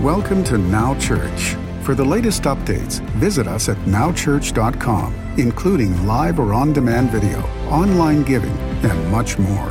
[0.00, 1.56] Welcome to Now Church.
[1.82, 8.22] For the latest updates, visit us at nowchurch.com, including live or on demand video, online
[8.22, 9.68] giving, and much more.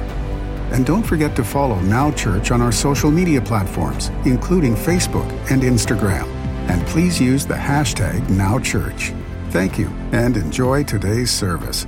[0.71, 5.63] And don't forget to follow Now Church on our social media platforms, including Facebook and
[5.63, 6.27] Instagram.
[6.69, 9.19] And please use the hashtag NowChurch.
[9.49, 11.87] Thank you and enjoy today's service.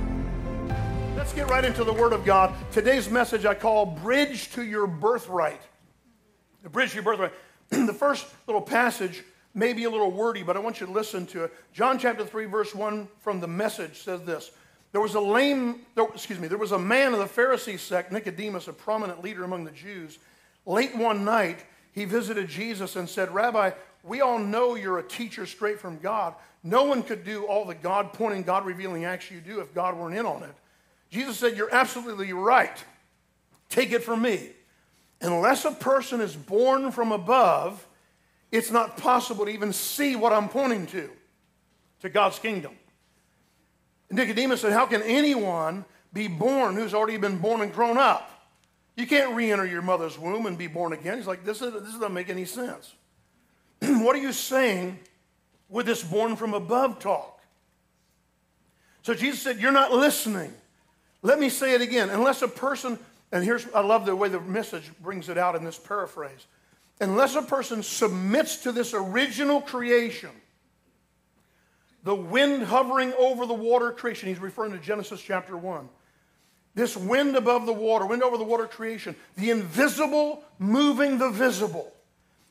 [1.16, 2.52] Let's get right into the Word of God.
[2.72, 5.62] Today's message I call Bridge to Your Birthright.
[6.64, 7.32] The Bridge to Your Birthright.
[7.86, 11.26] the first little passage may be a little wordy, but I want you to listen
[11.28, 11.54] to it.
[11.72, 14.50] John chapter 3, verse 1 from the message says this.
[14.92, 18.12] There was a lame, there, excuse me, there was a man of the Pharisee sect,
[18.12, 20.18] Nicodemus, a prominent leader among the Jews.
[20.66, 23.70] Late one night, he visited Jesus and said, Rabbi,
[24.04, 26.34] we all know you're a teacher straight from God.
[26.62, 29.96] No one could do all the God pointing, God revealing acts you do if God
[29.96, 30.54] weren't in on it.
[31.10, 32.84] Jesus said, You're absolutely right.
[33.68, 34.50] Take it from me.
[35.22, 37.86] Unless a person is born from above,
[38.50, 41.08] it's not possible to even see what I'm pointing to,
[42.00, 42.72] to God's kingdom.
[44.10, 48.28] Nicodemus said, How can anyone be born who's already been born and grown up?
[48.96, 51.16] You can't re enter your mother's womb and be born again.
[51.16, 52.92] He's like, This, is, this doesn't make any sense.
[53.80, 54.98] what are you saying
[55.68, 57.40] with this born from above talk?
[59.02, 60.52] So Jesus said, You're not listening.
[61.22, 62.10] Let me say it again.
[62.10, 62.98] Unless a person,
[63.32, 66.46] and here's, I love the way the message brings it out in this paraphrase.
[67.00, 70.30] Unless a person submits to this original creation,
[72.04, 74.28] the wind hovering over the water creation.
[74.28, 75.88] He's referring to Genesis chapter 1.
[76.74, 81.92] This wind above the water, wind over the water creation, the invisible moving the visible,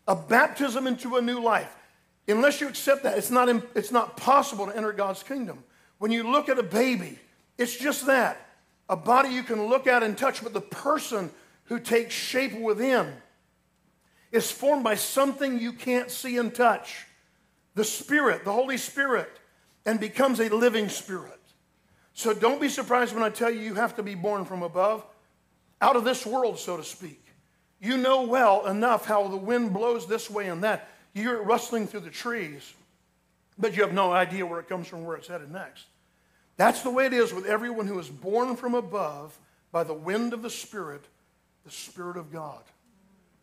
[0.07, 1.75] a baptism into a new life.
[2.27, 5.63] Unless you accept that, it's not, it's not possible to enter God's kingdom.
[5.97, 7.19] When you look at a baby,
[7.57, 8.50] it's just that
[8.91, 11.31] a body you can look at and touch, but the person
[11.63, 13.11] who takes shape within
[14.33, 17.07] is formed by something you can't see and touch
[17.73, 19.31] the Spirit, the Holy Spirit
[19.85, 21.39] and becomes a living spirit.
[22.13, 25.05] So don't be surprised when I tell you you have to be born from above,
[25.81, 27.23] out of this world, so to speak.
[27.79, 30.89] You know well enough how the wind blows this way and that.
[31.13, 32.73] You're rustling through the trees,
[33.57, 35.85] but you have no idea where it comes from, where it's headed next.
[36.57, 39.37] That's the way it is with everyone who is born from above
[39.71, 41.03] by the wind of the Spirit,
[41.65, 42.61] the Spirit of God.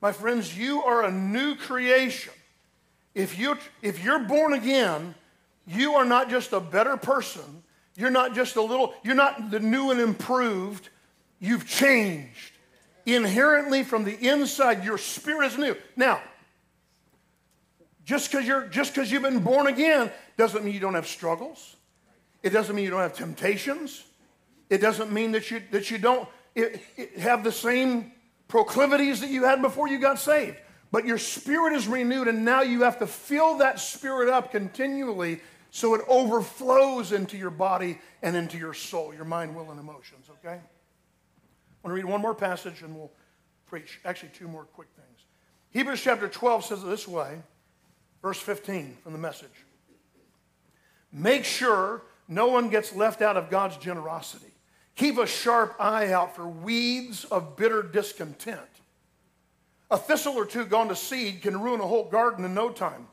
[0.01, 2.33] My friends, you are a new creation.
[3.15, 5.15] If, you, if you're born again,
[5.67, 7.63] you are not just a better person.
[7.97, 10.89] You're not just a little, you're not the new and improved.
[11.41, 12.53] You've changed.
[13.07, 15.75] Inherently from the inside, your spirit is new.
[15.97, 16.21] Now,
[18.05, 21.77] just because you're just because you've been born again doesn't mean you don't have struggles.
[22.43, 24.05] It doesn't mean you don't have temptations.
[24.71, 28.13] It doesn't mean that you that you don't it, it have the same
[28.49, 30.57] proclivities that you had before you got saved.
[30.91, 35.41] But your spirit is renewed, and now you have to fill that spirit up continually
[35.71, 40.29] so it overflows into your body and into your soul, your mind, will, and emotions,
[40.31, 40.55] okay?
[40.55, 43.13] I want to read one more passage and we'll
[43.67, 44.01] preach.
[44.05, 45.27] Actually, two more quick things.
[45.71, 47.43] Hebrews chapter 12 says it this way,
[48.23, 49.51] verse 15 from the message.
[51.13, 54.53] Make sure no one gets left out of God's generosity.
[54.97, 58.61] Keep a sharp eye out for weeds of bitter discontent.
[59.91, 63.07] A thistle or two gone to seed can ruin a whole garden in no time.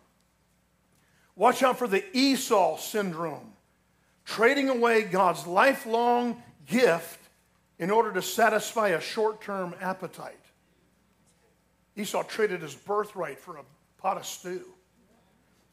[1.36, 3.54] Watch out for the Esau syndrome,
[4.26, 7.20] trading away God's lifelong gift
[7.80, 10.40] in order to satisfy a short term appetite.
[11.96, 13.64] Esau traded his birthright for a
[13.98, 14.66] pot of stew.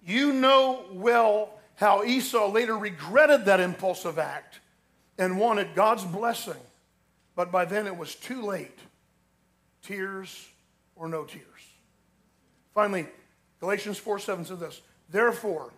[0.04, 4.60] You know well how Esau later regretted that impulsive act
[5.18, 6.60] and wanted God's blessing,
[7.34, 8.78] but by then it was too late.
[9.82, 10.48] Tears
[10.94, 11.42] or no tears.
[12.72, 13.06] Finally,
[13.60, 15.72] Galatians 4 7 says this Therefore,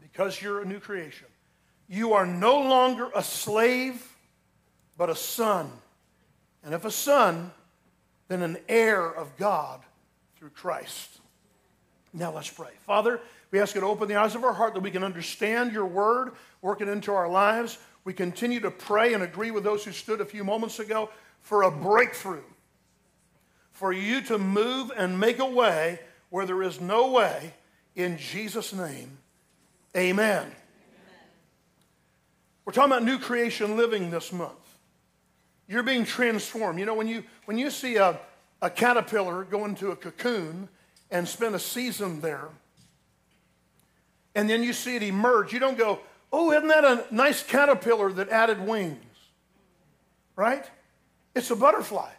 [0.00, 1.26] because you're a new creation,
[1.88, 4.14] you are no longer a slave,
[4.96, 5.70] but a son.
[6.62, 7.50] And if a son,
[8.28, 9.80] then an heir of God
[10.36, 11.20] through Christ.
[12.12, 12.70] Now let's pray.
[12.86, 13.20] Father,
[13.52, 15.84] we ask you to open the eyes of our heart that we can understand your
[15.84, 16.32] word,
[16.62, 17.78] work it into our lives.
[18.02, 21.10] We continue to pray and agree with those who stood a few moments ago
[21.42, 22.42] for a breakthrough,
[23.70, 26.00] for you to move and make a way
[26.30, 27.52] where there is no way
[27.94, 29.18] in Jesus' name,
[29.94, 30.44] amen.
[30.44, 30.52] amen.
[32.64, 34.52] We're talking about new creation living this month.
[35.68, 36.78] You're being transformed.
[36.78, 38.18] You know, when you, when you see a,
[38.62, 40.70] a caterpillar go into a cocoon
[41.10, 42.48] and spend a season there,
[44.34, 46.00] and then you see it emerge, you don't go,
[46.32, 48.98] oh, isn't that a nice caterpillar that added wings?
[50.36, 50.64] Right?
[51.34, 52.10] It's a butterfly.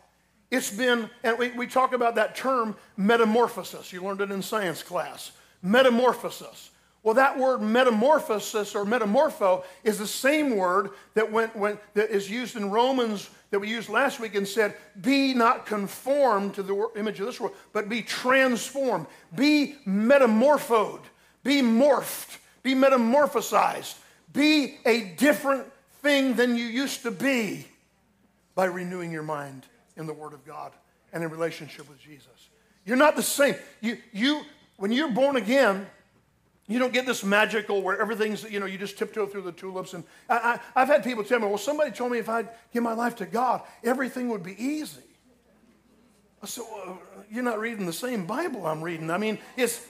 [0.51, 3.91] It's been, and we, we talk about that term metamorphosis.
[3.91, 5.31] You learned it in science class.
[5.63, 6.69] Metamorphosis.
[7.01, 12.29] Well, that word metamorphosis or metamorpho is the same word that, went, went, that is
[12.29, 16.89] used in Romans that we used last week and said, Be not conformed to the
[16.95, 19.07] image of this world, but be transformed.
[19.35, 21.03] Be metamorphosed.
[21.43, 22.37] Be morphed.
[22.63, 23.95] Be metamorphosized.
[24.31, 25.65] Be a different
[26.01, 27.67] thing than you used to be
[28.55, 29.65] by renewing your mind
[29.97, 30.71] in the Word of God
[31.11, 32.49] and in relationship with Jesus.
[32.85, 33.55] You're not the same.
[33.81, 34.41] You, you,
[34.77, 35.87] when you're born again,
[36.67, 39.93] you don't get this magical where everything's, you know, you just tiptoe through the tulips.
[39.93, 42.83] And I, I, have had people tell me, well, somebody told me if I'd give
[42.83, 45.01] my life to God, everything would be easy.
[46.41, 46.63] I said,
[47.29, 49.11] you're not reading the same Bible I'm reading.
[49.11, 49.85] I mean, it's,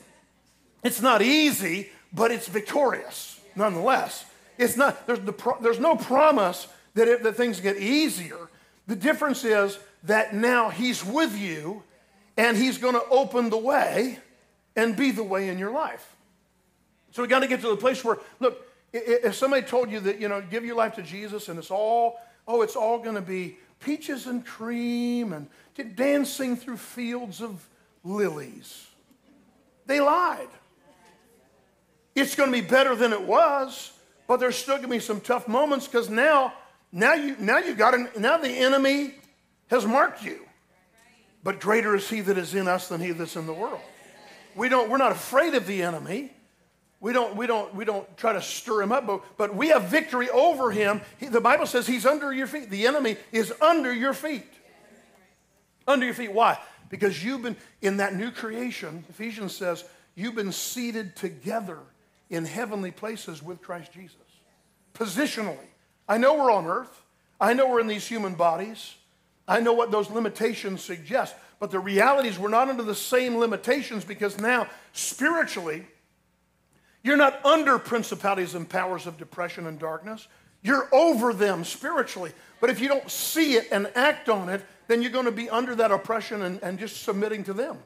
[0.83, 4.25] it's not easy, but it's victorious nonetheless.
[4.57, 8.49] It's not, there's, the, there's no promise that, it, that things get easier.
[8.87, 11.83] The difference is that now He's with you
[12.37, 14.19] and He's going to open the way
[14.75, 16.15] and be the way in your life.
[17.11, 20.19] So we got to get to the place where, look, if somebody told you that,
[20.19, 23.21] you know, give your life to Jesus and it's all, oh, it's all going to
[23.21, 25.47] be peaches and cream and
[25.95, 27.67] dancing through fields of
[28.03, 28.87] lilies,
[29.85, 30.47] they lied.
[32.15, 33.91] It's going to be better than it was,
[34.27, 36.53] but there's still going to be some tough moments because now,
[36.91, 39.15] now you now you got an, now the enemy
[39.67, 40.39] has marked you.
[41.43, 43.81] But greater is he that is in us than he that's in the world.
[44.55, 46.31] We don't, we're not afraid of the enemy.
[46.99, 49.85] We don't, we don't, we don't try to stir him up, but, but we have
[49.85, 51.01] victory over him.
[51.19, 52.69] He, the Bible says he's under your feet.
[52.69, 54.47] The enemy is under your feet.
[55.85, 56.31] Under your feet.
[56.31, 56.57] Why?
[56.89, 59.83] Because you've been in that new creation, Ephesians says,
[60.15, 61.79] you've been seated together
[62.29, 64.17] in heavenly places with Christ Jesus.
[64.93, 65.57] Positionally.
[66.07, 67.01] I know we're on earth.
[67.39, 68.95] I know we're in these human bodies.
[69.47, 71.35] I know what those limitations suggest.
[71.59, 75.85] But the reality is, we're not under the same limitations because now, spiritually,
[77.03, 80.27] you're not under principalities and powers of depression and darkness.
[80.61, 82.31] You're over them spiritually.
[82.61, 85.49] But if you don't see it and act on it, then you're going to be
[85.49, 87.77] under that oppression and, and just submitting to them.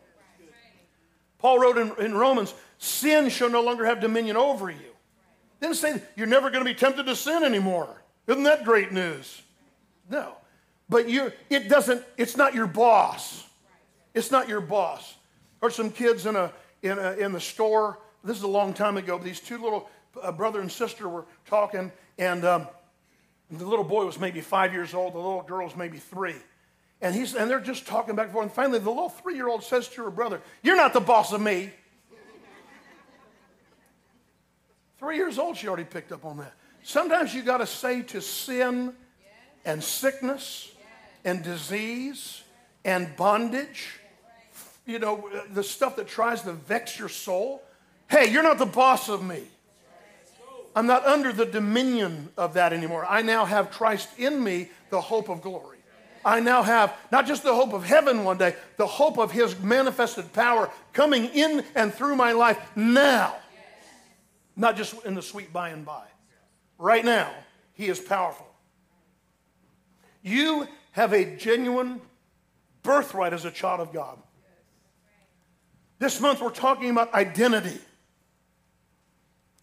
[1.39, 4.77] Paul wrote in, in Romans, sin shall no longer have dominion over you.
[5.61, 7.89] Didn't say you're never going to be tempted to sin anymore.
[8.27, 9.41] Isn't that great news?
[10.09, 10.33] No.
[10.89, 13.45] But you it doesn't, it's not your boss.
[14.13, 15.15] It's not your boss.
[15.61, 16.51] Or some kids in a
[16.83, 17.97] in a in the store
[18.27, 19.17] this is a long time ago.
[19.17, 19.89] These two little
[20.21, 22.67] uh, brother and sister were talking, and um,
[23.49, 25.13] the little boy was maybe five years old.
[25.13, 26.35] The little girl was maybe three.
[27.01, 28.45] And, he's, and they're just talking back and forth.
[28.45, 31.31] And finally, the little three year old says to her brother, You're not the boss
[31.31, 31.71] of me.
[34.99, 36.53] three years old, she already picked up on that.
[36.81, 38.93] Sometimes you got to say to sin
[39.65, 40.71] and sickness
[41.23, 42.41] and disease
[42.85, 43.99] and bondage,
[44.85, 47.61] you know, the stuff that tries to vex your soul.
[48.09, 49.43] Hey, you're not the boss of me.
[50.75, 53.05] I'm not under the dominion of that anymore.
[53.05, 55.76] I now have Christ in me, the hope of glory.
[56.25, 59.59] I now have not just the hope of heaven one day, the hope of his
[59.59, 63.35] manifested power coming in and through my life now.
[64.55, 66.05] Not just in the sweet by and by.
[66.77, 67.31] Right now,
[67.73, 68.47] he is powerful.
[70.21, 72.01] You have a genuine
[72.83, 74.17] birthright as a child of God.
[75.99, 77.79] This month, we're talking about identity.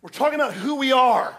[0.02, 1.36] We're talking about who we are.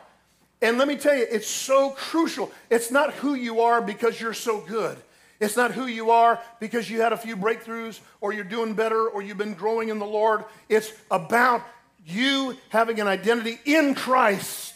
[0.61, 2.51] And let me tell you, it's so crucial.
[2.69, 4.97] It's not who you are because you're so good.
[5.39, 9.07] It's not who you are because you had a few breakthroughs or you're doing better
[9.07, 10.45] or you've been growing in the Lord.
[10.69, 11.61] It's about
[12.05, 14.73] you having an identity in Christ,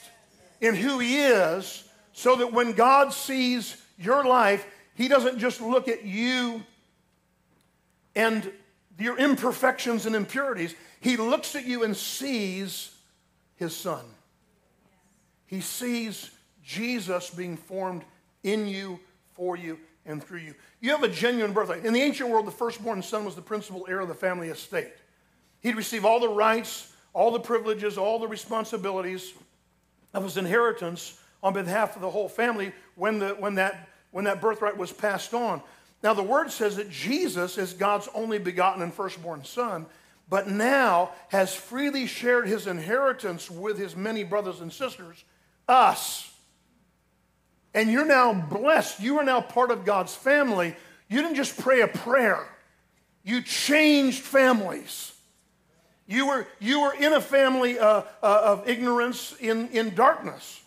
[0.60, 5.88] in who He is, so that when God sees your life, He doesn't just look
[5.88, 6.62] at you
[8.16, 8.52] and
[9.00, 10.76] your imperfections and impurities.
[11.00, 12.94] He looks at you and sees
[13.56, 14.04] his son.
[15.50, 16.30] He sees
[16.64, 18.04] Jesus being formed
[18.44, 19.00] in you,
[19.34, 20.54] for you, and through you.
[20.80, 21.86] You have a genuine birthright.
[21.86, 24.94] In the ancient world, the firstborn son was the principal heir of the family estate.
[25.62, 29.34] He'd receive all the rights, all the privileges, all the responsibilities
[30.14, 34.42] of his inheritance on behalf of the whole family when, the, when, that, when that
[34.42, 35.64] birthright was passed on.
[36.04, 39.88] Now, the word says that Jesus is God's only begotten and firstborn son,
[40.30, 45.24] but now has freely shared his inheritance with his many brothers and sisters,
[45.70, 46.30] us.
[47.74, 49.00] And you're now blessed.
[49.00, 50.76] You are now part of God's family.
[51.08, 52.46] You didn't just pray a prayer,
[53.24, 55.14] you changed families.
[56.08, 60.60] You were, you were in a family uh, uh, of ignorance in, in darkness.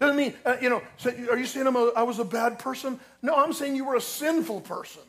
[0.00, 2.58] Doesn't mean, uh, you know, so are you saying I'm a, I was a bad
[2.58, 2.98] person?
[3.22, 5.02] No, I'm saying you were a sinful person.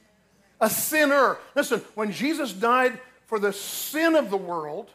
[0.60, 1.38] a sinner.
[1.56, 4.90] Listen, when Jesus died for the sin of the world,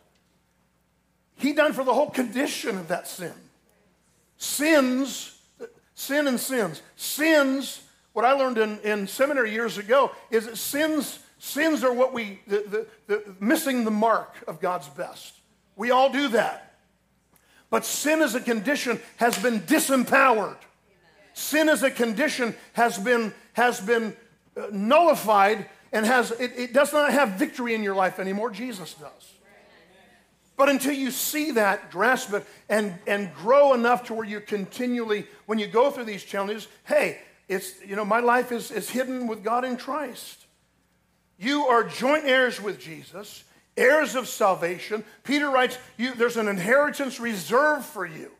[1.37, 3.35] he died for the whole condition of that sin.
[4.43, 5.39] Sins,
[5.95, 6.83] sin and sins.
[6.97, 7.81] Sins,
[8.13, 12.41] what I learned in, in seminary years ago is that sins, sins are what we,
[12.49, 15.35] the, the, the, missing the mark of God's best.
[15.77, 16.75] We all do that.
[17.71, 20.59] But sin as a condition has been disempowered.
[21.35, 24.17] Sin as a condition has been, has been
[24.57, 28.51] uh, nullified and has, it, it does not have victory in your life anymore.
[28.51, 29.32] Jesus does.
[30.63, 35.27] But until you see that, grasp it, and, and grow enough to where you continually,
[35.47, 39.27] when you go through these challenges, hey, it's, you know, my life is, is hidden
[39.27, 40.47] with God in Christ.
[41.37, 43.43] You are joint heirs with Jesus,
[43.77, 45.03] heirs of salvation.
[45.25, 48.31] Peter writes, you, there's an inheritance reserved for you.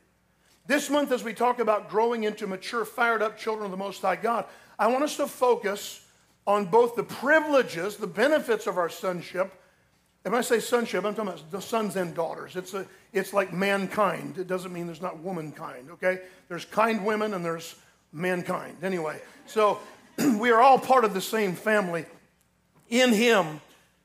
[0.69, 4.01] This month, as we talk about growing into mature, fired up children of the Most
[4.01, 4.45] High God,
[4.79, 6.07] I want us to focus
[6.47, 9.53] on both the privileges, the benefits of our sonship.
[10.25, 12.55] And when I say sonship, I'm talking about the sons and daughters.
[12.55, 14.39] It's, a, it's like mankind.
[14.39, 16.21] It doesn't mean there's not womankind, okay?
[16.49, 17.75] There's kind women and there's
[18.13, 18.77] mankind.
[18.85, 19.81] Anyway, so
[20.39, 22.05] we are all part of the same family.
[22.89, 23.61] In Him,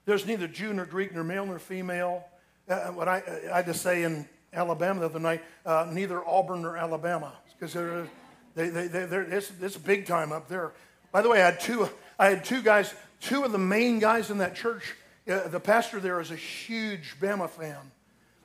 [0.06, 2.26] there's neither Jew nor Greek, nor male nor female.
[2.68, 3.22] Uh, what I,
[3.52, 7.74] I had to say in Alabama the other night, uh, neither Auburn nor Alabama, because
[7.74, 8.08] they're,
[8.56, 10.72] they, they, they're, it's, it's big time up there.
[11.12, 14.32] By the way, I had two, I had two guys, two of the main guys
[14.32, 14.96] in that church.
[15.28, 17.92] The pastor there is a huge Bama fan,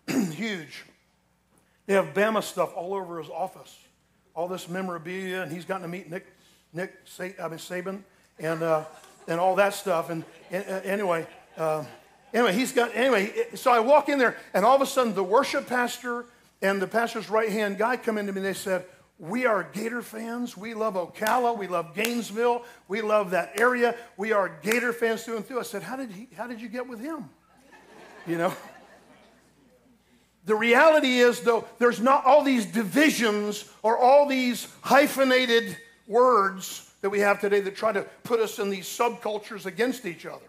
[0.32, 0.84] huge.
[1.86, 3.78] They have Bama stuff all over his office,
[4.34, 6.26] all this memorabilia, and he's gotten to meet Nick,
[6.72, 8.00] Nick, I mean Saban,
[8.40, 8.84] and uh,
[9.28, 10.10] and all that stuff.
[10.10, 11.24] And, and uh, anyway,
[11.56, 11.84] uh,
[12.34, 13.32] anyway, he's got anyway.
[13.54, 16.24] So I walk in there, and all of a sudden, the worship pastor
[16.62, 18.38] and the pastor's right hand guy come into me.
[18.38, 18.84] and They said,
[19.18, 20.56] we are Gator fans.
[20.56, 21.56] We love Ocala.
[21.56, 22.64] We love Gainesville.
[22.88, 23.94] We love that area.
[24.16, 25.60] We are Gator fans through and through.
[25.60, 27.30] I said, How did, he, how did you get with him?
[28.26, 28.54] You know?
[30.44, 35.76] The reality is, though, there's not all these divisions or all these hyphenated
[36.08, 40.26] words that we have today that try to put us in these subcultures against each
[40.26, 40.46] other.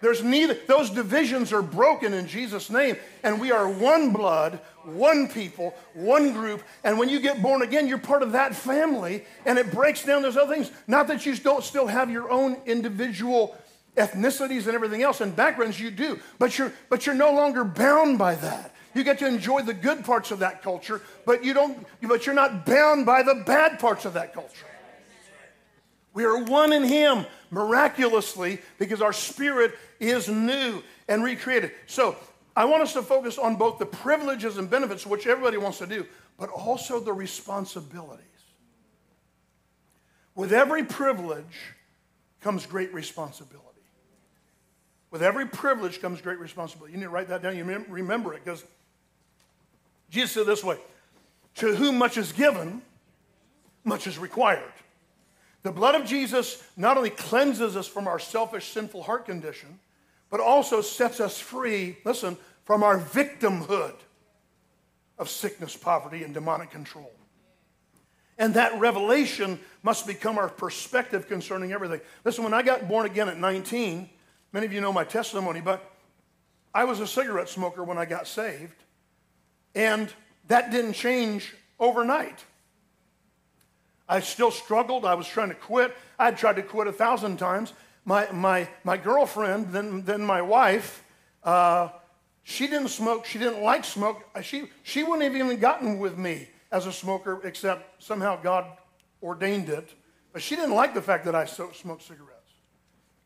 [0.00, 5.28] There's neither, those divisions are broken in Jesus' name, and we are one blood, one
[5.28, 6.62] people, one group.
[6.84, 10.22] And when you get born again, you're part of that family, and it breaks down
[10.22, 10.70] those other things.
[10.86, 13.56] Not that you don't still have your own individual
[13.96, 18.18] ethnicities and everything else and backgrounds, you do, but you're, but you're no longer bound
[18.18, 18.74] by that.
[18.94, 22.34] You get to enjoy the good parts of that culture, but you don't, but you're
[22.34, 24.66] not bound by the bad parts of that culture.
[26.14, 31.72] We are one in Him miraculously because our spirit is new and recreated.
[31.86, 32.16] So
[32.54, 35.86] I want us to focus on both the privileges and benefits, which everybody wants to
[35.86, 36.06] do,
[36.38, 38.26] but also the responsibilities.
[40.34, 41.74] With every privilege
[42.40, 43.68] comes great responsibility.
[45.10, 46.92] With every privilege comes great responsibility.
[46.92, 47.56] You need to write that down.
[47.56, 48.64] You remember it because
[50.10, 50.78] Jesus said this way
[51.56, 52.82] To whom much is given,
[53.84, 54.72] much is required.
[55.62, 59.78] The blood of Jesus not only cleanses us from our selfish, sinful heart condition,
[60.32, 63.92] but also sets us free, listen, from our victimhood
[65.18, 67.12] of sickness, poverty, and demonic control.
[68.38, 72.00] And that revelation must become our perspective concerning everything.
[72.24, 74.08] Listen, when I got born again at 19,
[74.52, 75.84] many of you know my testimony, but
[76.72, 78.84] I was a cigarette smoker when I got saved,
[79.74, 80.10] and
[80.48, 82.42] that didn't change overnight.
[84.08, 85.04] I still struggled.
[85.04, 85.94] I was trying to quit.
[86.18, 87.74] I'd tried to quit a thousand times.
[88.04, 91.04] My, my, my girlfriend, then, then my wife,
[91.44, 91.88] uh,
[92.42, 93.24] she didn't smoke.
[93.24, 94.24] She didn't like smoke.
[94.34, 98.66] Uh, she, she wouldn't have even gotten with me as a smoker, except somehow God
[99.22, 99.94] ordained it.
[100.32, 102.52] But she didn't like the fact that I smoked cigarettes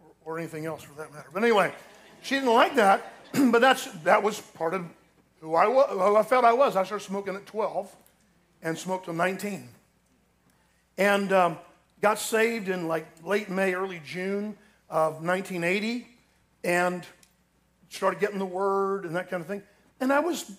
[0.01, 1.29] or, or anything else for that matter.
[1.33, 1.73] But anyway,
[2.23, 3.13] she didn't like that.
[3.51, 4.85] but that's, that was part of
[5.41, 6.77] who I, was, who I felt I was.
[6.77, 7.95] I started smoking at 12
[8.63, 9.69] and smoked till 19
[10.99, 11.59] and um,
[12.01, 14.57] got saved in like late May, early June
[14.89, 16.07] of 1980,
[16.65, 17.05] and
[17.89, 19.63] started getting the word and that kind of thing.
[20.01, 20.51] And I was,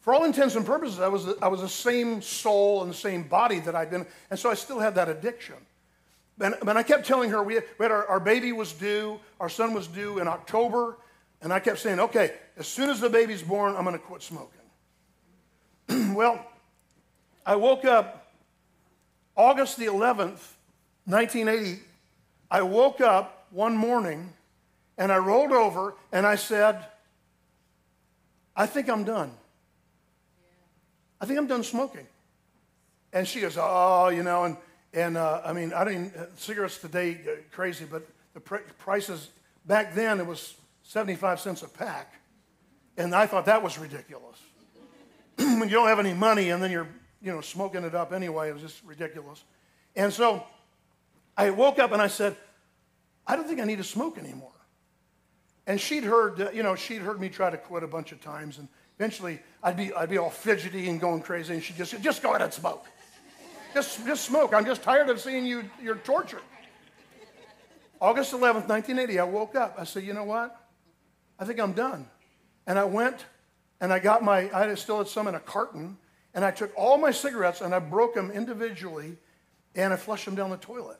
[0.00, 3.24] for all intents and purposes, I was, I was the same soul and the same
[3.24, 5.56] body that I'd been, and so I still had that addiction.
[6.40, 9.18] And, and I kept telling her, we had, we had our, our baby was due,
[9.40, 10.98] our son was due in October,
[11.42, 14.22] and I kept saying, okay, as soon as the baby's born, I'm going to quit
[14.22, 14.60] smoking.
[16.14, 16.44] well,
[17.44, 18.32] I woke up
[19.36, 20.40] August the 11th,
[21.04, 21.80] 1980,
[22.50, 24.30] I woke up one morning
[24.98, 26.84] and I rolled over and I said,
[28.54, 29.32] I think I'm done.
[31.20, 32.06] I think I'm done smoking.
[33.14, 34.56] And she goes, Oh, you know, and,
[34.92, 39.30] and uh, I mean, I didn't, cigarettes today, uh, crazy, but the pr- prices
[39.64, 42.12] back then it was 75 cents a pack.
[42.98, 44.38] And I thought that was ridiculous.
[45.36, 46.88] when you don't have any money and then you're,
[47.22, 49.42] you know, smoking it up anyway, it was just ridiculous.
[49.94, 50.44] And so
[51.38, 52.36] I woke up and I said,
[53.26, 54.52] I don't think I need to smoke anymore.
[55.66, 58.58] And she'd heard, you know, she'd heard me try to quit a bunch of times.
[58.58, 58.68] And
[58.98, 61.54] eventually I'd be, I'd be all fidgety and going crazy.
[61.54, 62.86] And she'd just, just go ahead and smoke.
[63.74, 64.54] Just, just smoke.
[64.54, 66.42] I'm just tired of seeing you, you're tortured.
[68.00, 69.74] August 11th, 1980, I woke up.
[69.78, 70.60] I said, you know what?
[71.38, 72.08] I think I'm done.
[72.66, 73.24] And I went
[73.80, 75.98] and I got my, I still had some in a carton,
[76.34, 79.16] and I took all my cigarettes and I broke them individually
[79.74, 80.98] and I flushed them down the toilet.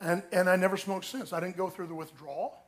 [0.00, 1.32] And, and I never smoked since.
[1.32, 2.62] I didn't go through the withdrawal.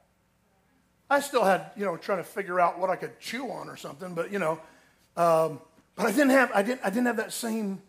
[1.11, 3.77] I still had, you know, trying to figure out what I could chew on or
[3.77, 4.61] something, but, you know,
[5.17, 5.61] um,
[5.95, 7.83] but I didn't have, I didn't, I didn't have that same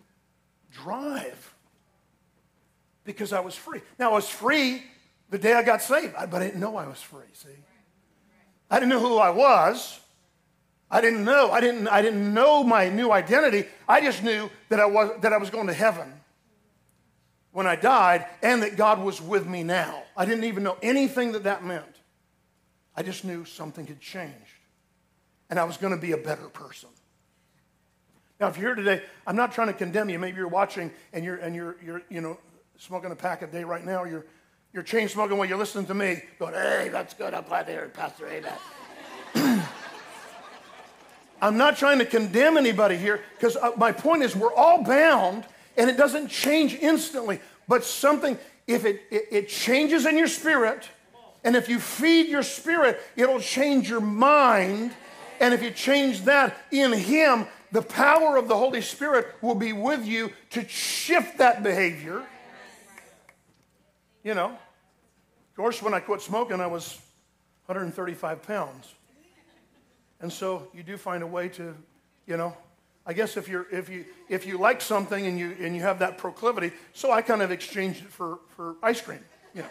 [0.72, 1.54] drive
[3.04, 3.82] because I was free.
[3.98, 4.84] Now, I was free
[5.30, 7.50] the day I got saved, but I didn't know I was free, see?
[8.72, 10.00] I didn't know who I was.
[10.92, 11.52] I didn't know.
[11.52, 13.66] I didn't, I didn't know my new identity.
[13.88, 16.19] I just knew that I, was, that I was going to heaven
[17.52, 20.04] when I died and that God was with me now.
[20.16, 21.86] I didn't even know anything that that meant.
[22.96, 24.36] I just knew something had changed
[25.50, 26.90] and I was going to be a better person.
[28.40, 30.20] Now, if you're here today, I'm not trying to condemn you.
[30.20, 32.38] Maybe you're watching and you're, and you're, you're you know,
[32.78, 34.06] smoking a pack a day right now.
[34.06, 34.26] You're,
[34.74, 37.34] you're chain smoking while you're listening to me, going, hey, that's good.
[37.34, 38.28] I'm glad to hear it, Pastor.
[38.28, 39.64] Amen.
[41.42, 45.46] I'm not trying to condemn anybody here because uh, my point is we're all bound
[45.78, 47.40] and it doesn't change instantly.
[47.68, 50.90] But something, if it, it, it changes in your spirit,
[51.44, 54.92] and if you feed your spirit, it'll change your mind.
[55.40, 59.74] And if you change that in Him, the power of the Holy Spirit will be
[59.74, 62.24] with you to shift that behavior.
[64.24, 67.00] You know, of course, when I quit smoking, I was
[67.68, 68.94] 135 pounds.
[70.20, 71.76] And so you do find a way to,
[72.26, 72.56] you know,
[73.10, 75.98] I guess if you're if you if you like something and you and you have
[75.98, 79.22] that proclivity, so I kind of exchanged it for for ice cream,
[79.56, 79.68] you know.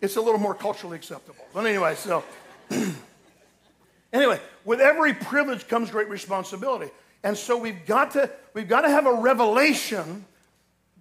[0.00, 1.44] it's a little more culturally acceptable.
[1.54, 2.24] But anyway, so
[4.12, 6.90] anyway, with every privilege comes great responsibility.
[7.22, 10.24] And so we've got to we've got to have a revelation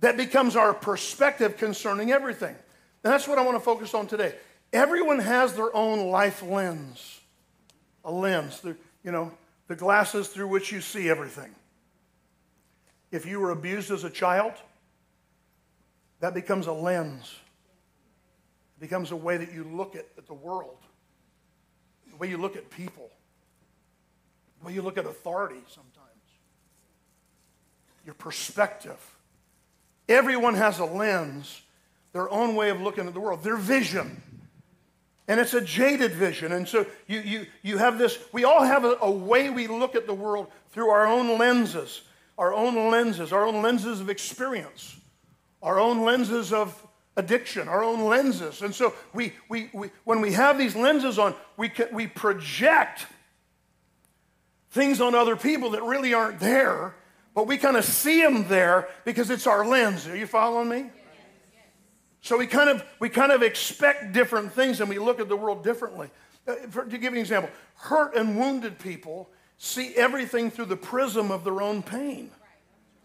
[0.01, 2.55] that becomes our perspective concerning everything.
[3.03, 4.35] And that's what I want to focus on today.
[4.71, 7.21] Everyone has their own life lens,
[8.05, 9.31] a lens, the, you know,
[9.69, 11.53] the glasses through which you see everything.
[13.11, 14.53] If you were abused as a child,
[16.19, 17.35] that becomes a lens.
[18.77, 20.77] It becomes a way that you look at, at the world,
[22.09, 23.11] the way you look at people,
[24.59, 26.07] the way you look at authority sometimes,
[28.05, 28.99] your perspective.
[30.07, 31.61] Everyone has a lens,
[32.11, 34.23] their own way of looking at the world, their vision.
[35.29, 36.51] And it's a jaded vision.
[36.51, 39.95] And so you, you, you have this, we all have a, a way we look
[39.95, 42.01] at the world through our own lenses,
[42.37, 44.97] our own lenses, our own lenses of experience,
[45.61, 48.61] our own lenses of addiction, our own lenses.
[48.61, 53.05] And so we, we, we when we have these lenses on, we, can, we project
[54.71, 56.95] things on other people that really aren't there
[57.39, 60.05] but we kind of see them there because it's our lens.
[60.07, 60.89] Are you following me?
[62.21, 65.37] So we kind of we kind of expect different things and we look at the
[65.37, 66.09] world differently.
[66.47, 70.77] Uh, for, to give you an example, hurt and wounded people see everything through the
[70.77, 72.31] prism of their own pain.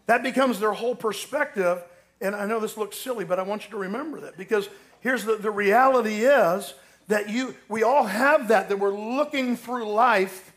[0.05, 1.83] That becomes their whole perspective.
[2.21, 4.69] And I know this looks silly, but I want you to remember that because
[5.01, 6.73] here's the, the reality is
[7.07, 10.53] that you we all have that, that we're looking through life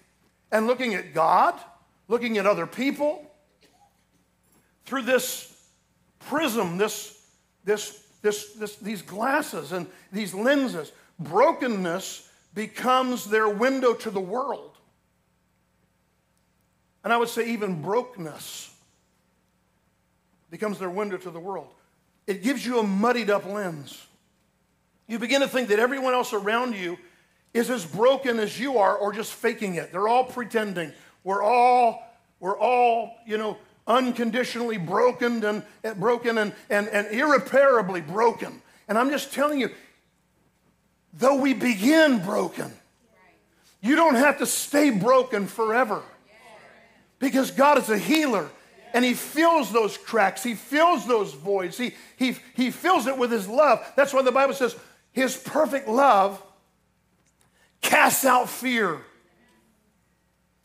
[0.50, 1.54] and looking at God,
[2.06, 3.24] looking at other people,
[4.86, 5.54] through this
[6.20, 7.20] prism, this,
[7.64, 10.92] this, this, this, these glasses and these lenses.
[11.18, 14.76] Brokenness becomes their window to the world.
[17.04, 18.74] And I would say, even brokenness
[20.50, 21.68] becomes their window to the world.
[22.26, 24.06] It gives you a muddied up lens.
[25.06, 26.98] You begin to think that everyone else around you
[27.54, 29.90] is as broken as you are or just faking it.
[29.90, 30.92] They're all pretending.
[31.24, 32.02] We're all,
[32.40, 33.56] we're all, you know,
[33.88, 38.62] unconditionally broken and, and broken and, and, and irreparably broken.
[38.86, 39.70] And I'm just telling you,
[41.14, 42.70] though we begin broken,
[43.80, 46.02] you don't have to stay broken forever.
[47.18, 48.48] Because God is a healer
[48.94, 53.32] and He fills those cracks, He fills those voids, He, he, he fills it with
[53.32, 53.84] His love.
[53.96, 54.76] That's why the Bible says
[55.12, 56.42] His perfect love
[57.80, 59.00] casts out fear.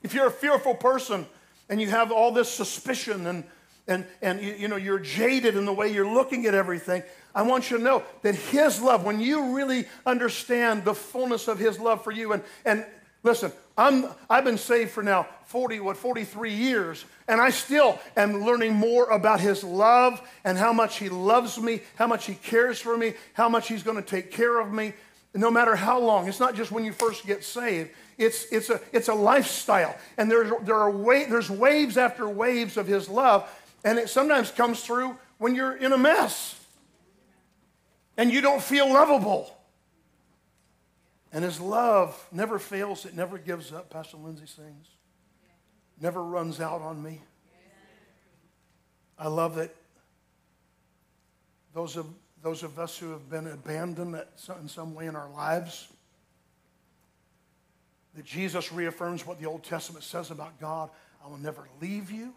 [0.01, 1.25] If you're a fearful person,
[1.69, 3.43] and you have all this suspicion and,
[3.87, 7.03] and, and you, you know, you're jaded in the way you're looking at everything,
[7.35, 11.59] I want you to know that His love, when you really understand the fullness of
[11.59, 12.85] His love for you, and, and
[13.23, 18.43] listen, I'm, I've been saved for now 40, what, 43 years, and I still am
[18.43, 22.79] learning more about His love and how much He loves me, how much He cares
[22.79, 24.93] for me, how much He's going to take care of me,
[25.33, 26.27] no matter how long.
[26.27, 27.91] It's not just when you first get saved.
[28.17, 29.95] It's, it's, a, it's a lifestyle.
[30.17, 33.49] And there's, there are wa- there's waves after waves of His love.
[33.83, 36.59] And it sometimes comes through when you're in a mess
[38.17, 39.55] and you don't feel lovable.
[41.31, 44.87] And his love never fails, it never gives up, Pastor Lindsay sings.
[45.99, 47.21] Never runs out on me.
[49.17, 49.73] I love that
[51.73, 52.05] those of,
[52.43, 54.21] those of us who have been abandoned
[54.61, 55.87] in some way in our lives,
[58.15, 60.89] that Jesus reaffirms what the Old Testament says about God
[61.25, 62.33] I will never leave you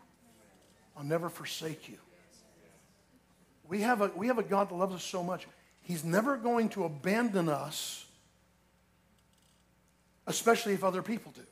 [0.97, 1.99] I'll never forsake you.
[3.69, 5.47] We have, a, we have a God that loves us so much.
[5.83, 8.07] He's never going to abandon us,
[10.27, 11.42] especially if other people do.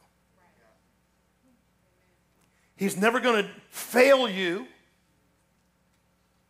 [2.76, 4.66] He's never going to fail you.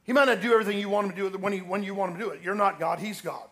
[0.04, 2.12] He might not do everything you want him to do when, he, when you want
[2.12, 2.40] him to do it.
[2.42, 3.48] You're not God, He's God.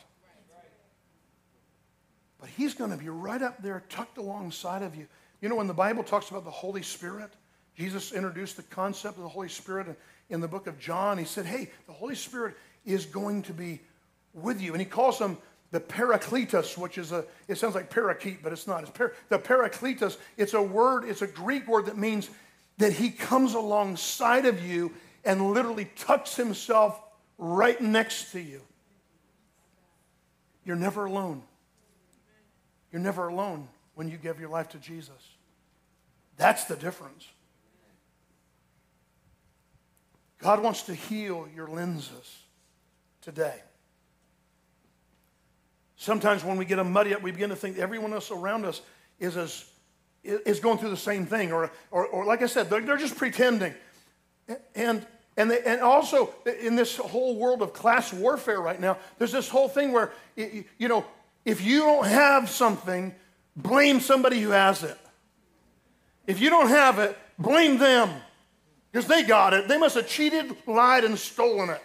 [2.38, 5.06] But He's going to be right up there, tucked alongside of you.
[5.40, 7.32] You know, when the Bible talks about the Holy Spirit,
[7.76, 9.96] Jesus introduced the concept of the Holy Spirit
[10.28, 11.18] in the book of John.
[11.18, 13.80] He said, Hey, the Holy Spirit is going to be
[14.34, 14.72] with you.
[14.72, 15.38] And he calls him
[15.70, 18.82] the Paracletus, which is a, it sounds like parakeet, but it's not.
[18.82, 22.28] It's par, the Paracletus, it's a word, it's a Greek word that means
[22.78, 24.92] that he comes alongside of you
[25.24, 27.00] and literally tucks himself
[27.38, 28.60] right next to you.
[30.64, 31.42] You're never alone.
[32.92, 35.36] You're never alone when you give your life to Jesus.
[36.36, 37.26] That's the difference.
[40.38, 42.38] God wants to heal your lenses
[43.20, 43.54] today.
[45.96, 48.82] Sometimes when we get a muddy up, we begin to think everyone else around us
[49.20, 49.64] is, as,
[50.24, 51.52] is going through the same thing.
[51.52, 53.72] Or, or, or like I said, they're, they're just pretending.
[54.74, 59.32] And, and, they, and also, in this whole world of class warfare right now, there's
[59.32, 61.04] this whole thing where, you know,
[61.44, 63.14] if you don't have something,
[63.56, 64.98] blame somebody who has it.
[66.26, 68.10] If you don't have it, blame them.
[68.90, 69.68] Because they got it.
[69.68, 71.82] They must have cheated, lied, and stolen it.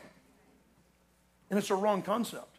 [1.49, 2.58] And it's a wrong concept.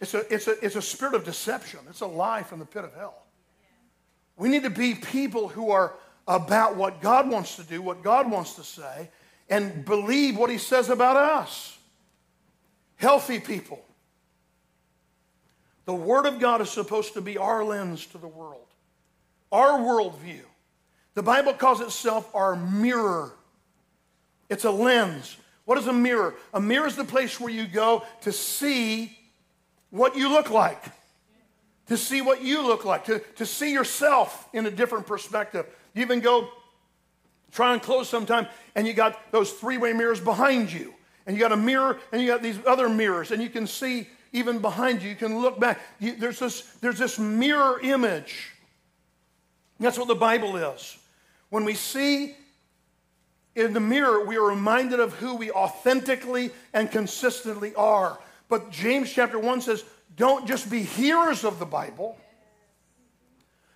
[0.00, 1.80] It's a, it's, a, it's a spirit of deception.
[1.88, 3.22] It's a lie from the pit of hell.
[4.36, 5.94] We need to be people who are
[6.26, 9.10] about what God wants to do, what God wants to say,
[9.48, 11.76] and believe what He says about us.
[12.96, 13.84] Healthy people.
[15.84, 18.66] The Word of God is supposed to be our lens to the world,
[19.50, 20.42] our worldview.
[21.14, 23.32] The Bible calls itself our mirror.
[24.48, 25.36] It's a lens.
[25.64, 26.34] What is a mirror?
[26.54, 29.16] A mirror is the place where you go to see
[29.90, 30.82] what you look like,
[31.88, 35.66] to see what you look like, to, to see yourself in a different perspective.
[35.94, 36.48] You even go
[37.50, 40.94] try and close sometime, and you got those three way mirrors behind you.
[41.26, 44.08] And you got a mirror, and you got these other mirrors, and you can see
[44.32, 45.10] even behind you.
[45.10, 45.80] You can look back.
[46.00, 48.50] You, there's, this, there's this mirror image.
[49.78, 50.96] That's what the Bible is.
[51.50, 52.34] When we see
[53.54, 58.18] in the mirror, we are reminded of who we authentically and consistently are.
[58.48, 59.84] But James chapter 1 says,
[60.16, 62.16] don't just be hearers of the Bible.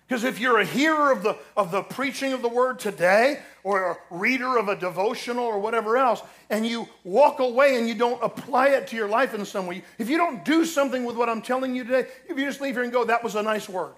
[0.07, 3.91] Because if you're a hearer of the, of the preaching of the word today, or
[3.91, 8.23] a reader of a devotional or whatever else, and you walk away and you don't
[8.23, 11.27] apply it to your life in some way, if you don't do something with what
[11.27, 13.67] I'm telling you today, if you just leave here and go, that was a nice
[13.67, 13.95] word.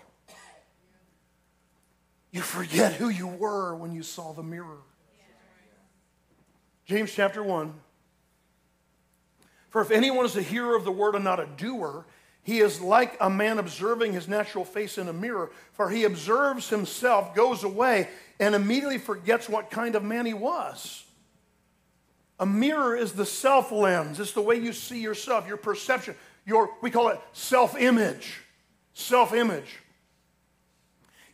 [2.32, 4.80] You forget who you were when you saw the mirror.
[6.86, 7.74] James chapter 1.
[9.70, 12.08] For if anyone is a hearer of the word and not a doer,
[12.44, 15.52] he is like a man observing his natural face in a mirror.
[15.74, 21.04] For he observes himself, goes away, and immediately forgets what kind of man he was.
[22.40, 26.70] A mirror is the self lens, it's the way you see yourself, your perception, your,
[26.82, 28.42] we call it self image.
[28.94, 29.80] Self image.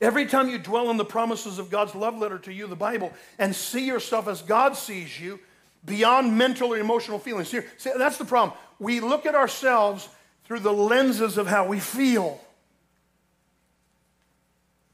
[0.01, 3.13] Every time you dwell on the promises of God's love letter to you, the Bible,
[3.39, 5.39] and see yourself as God sees you,
[5.85, 7.49] beyond mental or emotional feelings.
[7.49, 7.61] See,
[7.97, 8.57] that's the problem.
[8.79, 10.09] We look at ourselves
[10.45, 12.39] through the lenses of how we feel.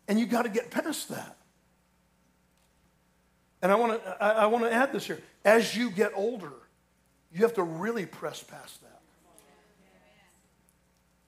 [0.08, 1.38] And you got to get past that.
[3.62, 5.20] And I want to I, I want to add this here.
[5.46, 6.54] As you get older,
[7.34, 9.02] you have to really press past that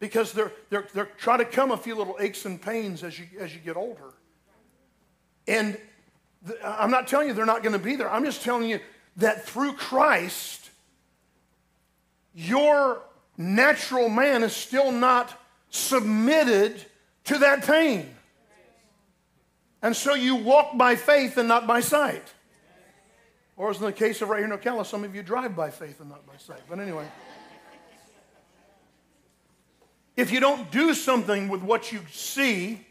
[0.04, 3.26] because they're, they're, they're trying to come a few little aches and pains as you,
[3.40, 4.14] as you get older.
[5.48, 5.78] And
[6.62, 8.12] I'm not telling you they're not going to be there.
[8.12, 8.82] I'm just telling you
[9.16, 10.70] that through Christ,
[12.36, 13.02] your
[13.38, 16.84] natural man is still not submitted
[17.26, 18.14] to that pain.
[19.82, 22.34] And so you walk by faith and not by sight.
[23.58, 25.70] Or as in the case of right here in Ocala, some of you drive by
[25.70, 26.62] faith and not by sight.
[26.70, 27.08] But anyway.
[30.16, 32.86] If you don't do something with what you see,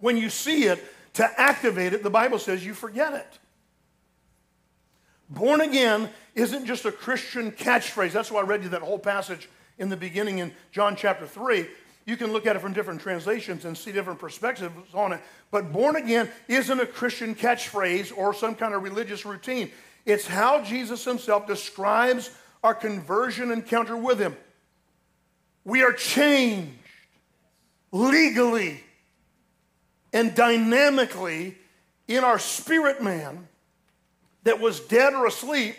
[0.00, 3.38] when you see it, to activate it, the Bible says you forget it.
[5.32, 8.12] Born again isn't just a Christian catchphrase.
[8.12, 11.66] That's why I read you that whole passage in the beginning in John chapter 3.
[12.04, 15.20] You can look at it from different translations and see different perspectives on it.
[15.50, 19.70] But born again isn't a Christian catchphrase or some kind of religious routine.
[20.04, 22.30] It's how Jesus himself describes
[22.62, 24.36] our conversion encounter with him.
[25.64, 26.76] We are changed
[27.90, 28.82] legally
[30.12, 31.56] and dynamically
[32.06, 33.48] in our spirit man
[34.44, 35.76] that was dead or asleep.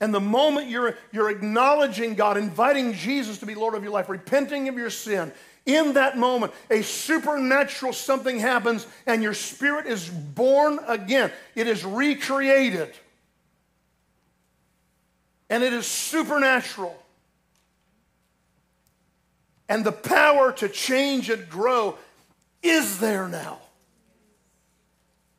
[0.00, 4.08] And the moment you're, you're acknowledging God, inviting Jesus to be Lord of your life,
[4.08, 5.32] repenting of your sin,
[5.66, 11.30] in that moment, a supernatural something happens and your spirit is born again.
[11.54, 12.92] It is recreated.
[15.50, 16.96] And it is supernatural
[19.70, 21.96] and the power to change and grow
[22.60, 23.58] is there now.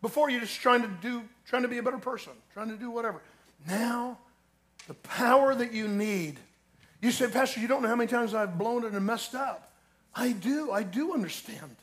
[0.01, 1.21] Before you're just trying to do,
[1.51, 3.21] trying to be a better person, trying to do whatever.
[3.67, 4.17] Now,
[4.87, 6.39] the power that you need.
[7.01, 9.69] You say, Pastor, you don't know how many times I've blown it and messed up.
[10.15, 11.75] I do, I do understand.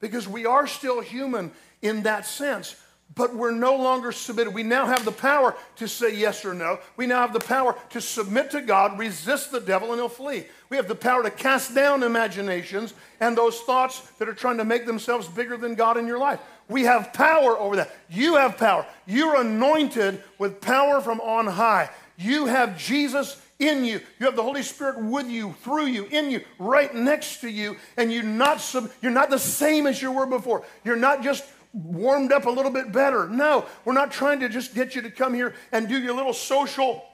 [0.00, 2.74] Because we are still human in that sense
[3.14, 4.54] but we're no longer submitted.
[4.54, 6.78] We now have the power to say yes or no.
[6.96, 10.44] We now have the power to submit to God, resist the devil, and he'll flee.
[10.70, 14.64] We have the power to cast down imaginations and those thoughts that are trying to
[14.64, 16.40] make themselves bigger than God in your life.
[16.68, 17.94] We have power over that.
[18.08, 18.86] You have power.
[19.06, 21.90] You're anointed with power from on high.
[22.16, 24.00] You have Jesus in you.
[24.18, 27.76] You have the Holy Spirit with you, through you, in you, right next to you,
[27.96, 30.64] and you're not, sub- you're not the same as you were before.
[30.84, 33.28] You're not just warmed up a little bit better.
[33.28, 36.34] No, we're not trying to just get you to come here and do your little
[36.34, 37.04] social.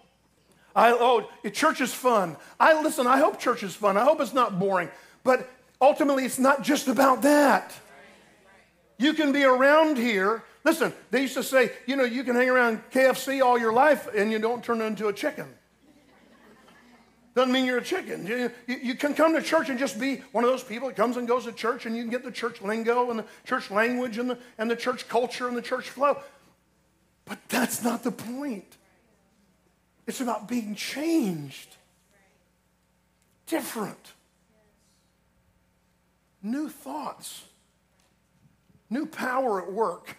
[0.74, 2.36] I, oh, church is fun.
[2.58, 3.06] I listen.
[3.06, 3.96] I hope church is fun.
[3.96, 4.90] I hope it's not boring.
[5.24, 5.48] But
[5.80, 7.72] ultimately, it's not just about that.
[8.98, 10.44] You can be around here.
[10.64, 14.08] Listen, they used to say, you know, you can hang around KFC all your life
[14.14, 15.46] and you don't turn into a chicken.
[17.34, 18.26] Doesn't mean you're a chicken.
[18.26, 20.96] You, you, you, can come to church and just be one of those people that
[20.96, 23.70] comes and goes to church and you can get the church lingo and the church
[23.70, 26.18] language and the, and the church culture and the church flow.
[27.24, 28.76] But that's not the point.
[30.06, 31.76] It's about being changed,
[33.46, 34.14] different,
[36.42, 37.44] new thoughts,
[38.88, 40.16] new power at work,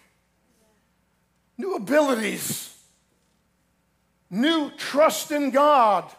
[1.57, 2.77] new abilities,
[4.29, 6.09] new trust in God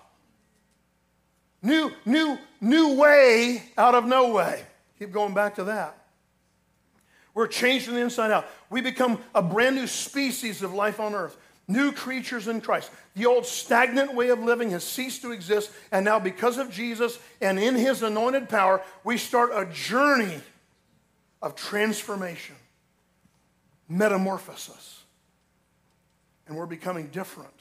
[1.62, 4.64] New, new, new way out of no way.
[4.98, 5.96] Keep going back to that.
[7.34, 8.46] We're changed from the inside out.
[8.70, 11.36] We become a brand new species of life on earth,
[11.68, 12.90] new creatures in Christ.
[13.14, 17.18] The old stagnant way of living has ceased to exist, and now, because of Jesus
[17.40, 20.40] and in his anointed power, we start a journey
[21.40, 22.56] of transformation,
[23.88, 25.02] metamorphosis.
[26.46, 27.54] And we're becoming different.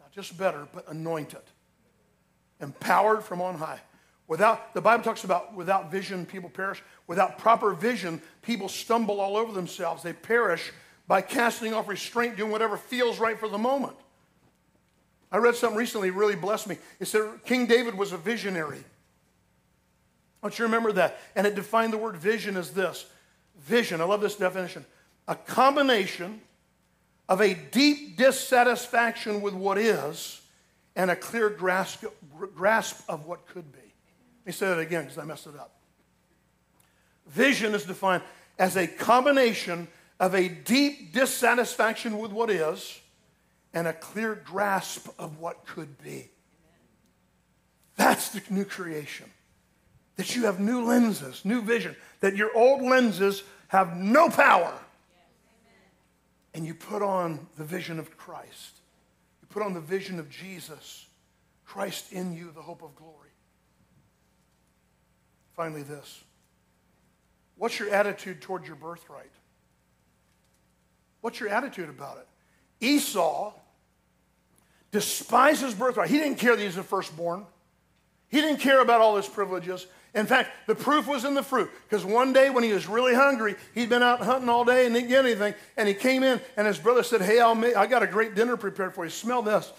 [0.00, 1.42] Not just better, but anointed
[2.62, 3.80] empowered from on high.
[4.28, 6.82] Without, the Bible talks about without vision, people perish.
[7.06, 10.02] Without proper vision, people stumble all over themselves.
[10.02, 10.72] They perish
[11.06, 13.96] by casting off restraint, doing whatever feels right for the moment.
[15.30, 16.78] I read something recently, it really blessed me.
[17.00, 18.78] It said King David was a visionary.
[20.42, 21.18] I want you to remember that.
[21.34, 23.06] And it defined the word vision as this
[23.58, 24.84] vision, I love this definition,
[25.28, 26.40] a combination
[27.28, 30.41] of a deep dissatisfaction with what is
[30.96, 32.04] and a clear grasp,
[32.54, 33.78] grasp of what could be.
[33.78, 35.74] Let me say that again because I messed it up.
[37.28, 38.22] Vision is defined
[38.58, 39.88] as a combination
[40.20, 43.00] of a deep dissatisfaction with what is
[43.72, 46.30] and a clear grasp of what could be.
[47.96, 49.30] That's the new creation.
[50.16, 54.74] That you have new lenses, new vision, that your old lenses have no power.
[56.54, 58.81] And you put on the vision of Christ.
[59.52, 61.06] Put on the vision of Jesus
[61.66, 63.28] Christ in you, the hope of glory.
[65.54, 66.24] Finally, this.
[67.56, 69.30] What's your attitude toward your birthright?
[71.20, 72.26] What's your attitude about it?
[72.84, 73.52] Esau
[74.90, 76.08] despised his birthright.
[76.08, 77.46] He didn't care that he's the firstborn.
[78.28, 79.86] He didn't care about all his privileges.
[80.14, 81.70] In fact, the proof was in the fruit.
[81.88, 84.94] Because one day when he was really hungry, he'd been out hunting all day and
[84.94, 85.54] didn't get anything.
[85.76, 88.34] And he came in and his brother said, Hey, I'll make, I got a great
[88.34, 89.10] dinner prepared for you.
[89.10, 89.72] Smell this.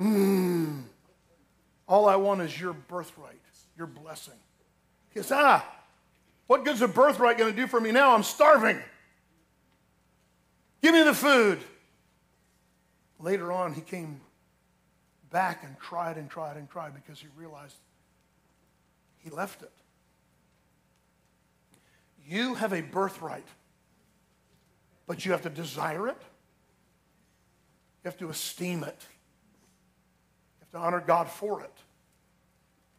[0.00, 0.82] Mmm.
[1.88, 3.40] All I want is your birthright,
[3.76, 4.38] your blessing.
[5.10, 5.68] He says, Ah,
[6.46, 8.14] what good's a birthright going to do for me now?
[8.14, 8.78] I'm starving.
[10.80, 11.58] Give me the food.
[13.18, 14.20] Later on, he came
[15.30, 17.76] back and tried and tried and tried because he realized
[19.22, 19.72] he left it.
[22.26, 23.46] You have a birthright,
[25.06, 26.16] but you have to desire it.
[28.02, 29.06] You have to esteem it.
[30.58, 31.72] You have to honor God for it.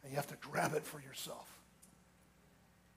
[0.03, 1.49] And you have to grab it for yourself.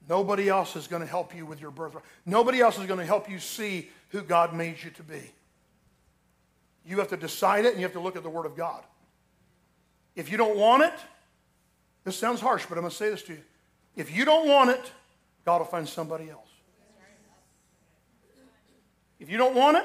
[0.08, 2.04] Nobody else is going to help you with your birthright.
[2.24, 5.32] Nobody else is going to help you see who God made you to be.
[6.84, 8.84] You have to decide it and you have to look at the Word of God.
[10.14, 10.94] If you don't want it,
[12.06, 13.42] this sounds harsh, but I'm going to say this to you.
[13.96, 14.92] If you don't want it,
[15.44, 16.48] God will find somebody else.
[19.18, 19.84] If you don't want it,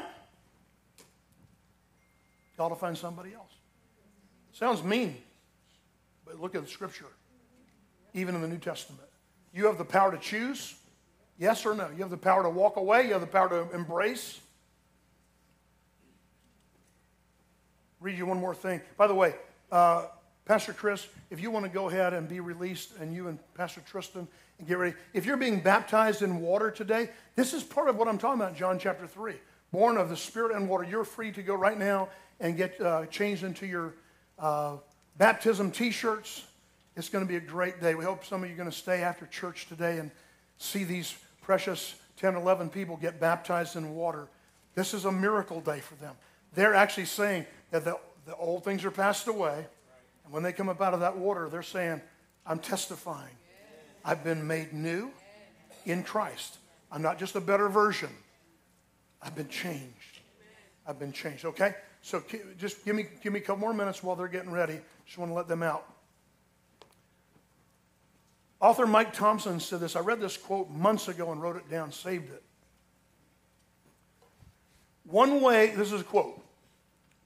[2.58, 3.50] God will find somebody else.
[4.52, 5.18] Sounds mean,
[6.24, 7.08] but look at the scripture,
[8.14, 9.10] even in the New Testament.
[9.52, 10.76] You have the power to choose,
[11.40, 11.90] yes or no.
[11.90, 14.40] You have the power to walk away, you have the power to embrace.
[18.00, 18.80] Read you one more thing.
[18.96, 19.34] By the way,
[19.72, 20.06] uh,
[20.46, 23.82] Pastor Chris, if you want to go ahead and be released, and you and Pastor
[23.82, 24.28] Tristan,
[24.58, 24.96] and get ready.
[25.14, 28.56] If you're being baptized in water today, this is part of what I'm talking about,
[28.56, 29.36] John chapter 3.
[29.72, 30.84] Born of the Spirit and water.
[30.84, 33.94] You're free to go right now and get uh, changed into your
[34.38, 34.78] uh,
[35.18, 36.44] baptism t shirts.
[36.98, 37.96] It's going to be a great day.
[37.96, 40.12] We hope some of you are going to stay after church today and
[40.58, 44.28] see these precious 10, 11 people get baptized in water.
[44.76, 46.16] This is a miracle day for them.
[46.54, 49.66] They're actually saying that the, the old things are passed away
[50.32, 52.02] when they come up out of that water, they're saying,
[52.46, 53.36] I'm testifying.
[54.04, 55.12] I've been made new
[55.86, 56.58] in Christ.
[56.92, 58.10] I'm not just a better version.
[59.22, 60.20] I've been changed.
[60.88, 61.46] I've been changed.
[61.46, 61.76] Okay?
[62.02, 62.24] So
[62.58, 64.80] just give me, give me a couple more minutes while they're getting ready.
[65.06, 65.86] Just want to let them out.
[68.60, 69.96] Author Mike Thompson said this.
[69.96, 72.44] I read this quote months ago and wrote it down, saved it.
[75.04, 76.42] One way, this is a quote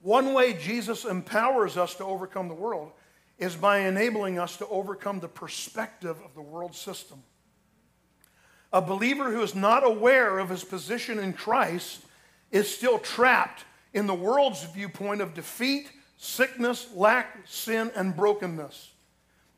[0.06, 2.92] one way Jesus empowers us to overcome the world
[3.38, 7.22] is by enabling us to overcome the perspective of the world system.
[8.72, 12.02] A believer who is not aware of his position in Christ
[12.50, 18.92] is still trapped in the world's viewpoint of defeat, sickness, lack, sin, and brokenness.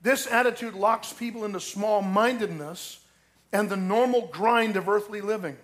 [0.03, 3.01] This attitude locks people into small mindedness
[3.53, 5.57] and the normal grind of earthly living.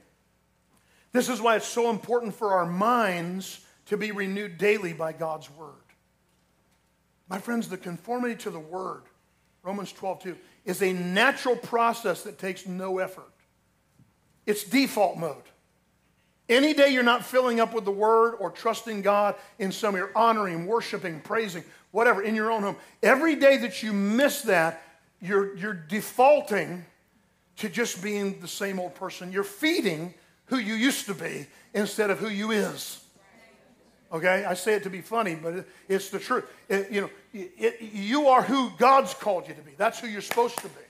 [1.12, 5.48] This is why it's so important for our minds to be renewed daily by God's
[5.50, 5.83] word.
[7.34, 9.02] My friends, the conformity to the word,
[9.64, 13.32] Romans 12, 2, is a natural process that takes no effort.
[14.46, 15.42] It's default mode.
[16.48, 20.12] Any day you're not filling up with the word or trusting God in some, you're
[20.14, 22.76] honoring, worshiping, praising, whatever, in your own home.
[23.02, 24.84] Every day that you miss that,
[25.20, 26.84] you're, you're defaulting
[27.56, 29.32] to just being the same old person.
[29.32, 33.03] You're feeding who you used to be instead of who you is.
[34.14, 36.44] Okay, I say it to be funny, but it's the truth.
[36.68, 39.72] It, you know, it, you are who God's called you to be.
[39.77, 40.85] That's who you're supposed to be.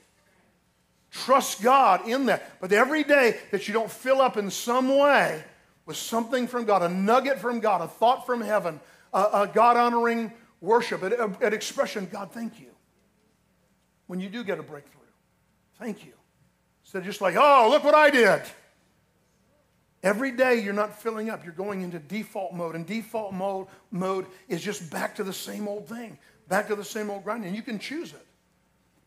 [1.09, 2.61] Trust God in that.
[2.61, 5.43] But every day that you don't fill up in some way
[5.87, 8.79] with something from God, a nugget from God, a thought from heaven,
[9.11, 12.67] a, a God honoring worship, an, an expression, God, thank you.
[14.05, 15.01] When you do get a breakthrough,
[15.79, 16.13] thank you.
[16.83, 18.43] Instead of just like, oh, look what I did.
[20.05, 22.75] Every day you're not filling up, you're going into default mode.
[22.75, 26.83] And default mode, mode is just back to the same old thing, back to the
[26.83, 27.43] same old grind.
[27.43, 28.25] And you can choose it.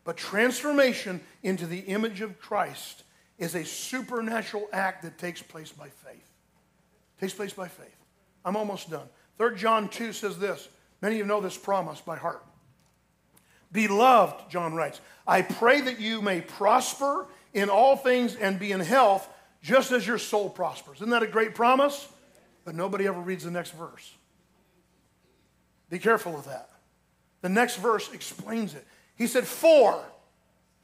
[0.03, 3.05] But transformation into the image of Christ
[3.39, 6.29] is a supernatural act that takes place by faith.
[7.21, 7.97] Takes place by faith.
[8.45, 9.07] I'm almost done.
[9.37, 10.69] 3 John 2 says this.
[11.01, 12.45] Many of you know this promise by heart.
[13.71, 18.81] Beloved, John writes, I pray that you may prosper in all things and be in
[18.81, 19.29] health
[19.63, 20.99] just as your soul prospers.
[20.99, 22.09] Isn't that a great promise?
[22.65, 24.15] But nobody ever reads the next verse.
[25.91, 26.71] Be careful of that.
[27.41, 28.87] The next verse explains it.
[29.17, 30.03] He said, For.